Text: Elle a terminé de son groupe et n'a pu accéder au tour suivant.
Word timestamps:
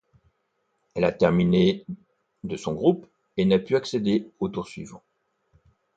Elle 0.95 1.03
a 1.03 1.11
terminé 1.11 1.85
de 2.43 2.57
son 2.57 2.73
groupe 2.73 3.05
et 3.37 3.45
n'a 3.45 3.59
pu 3.59 3.75
accéder 3.75 4.25
au 4.39 4.49
tour 4.49 4.67
suivant. 4.67 5.03